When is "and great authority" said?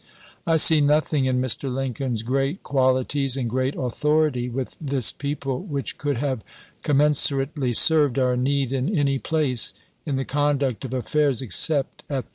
3.37-4.49